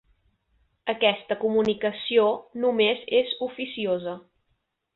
Aquesta 0.93 1.37
comunicació 1.43 2.23
només 2.65 3.05
és 3.21 3.37
oficiosa. 3.49 4.17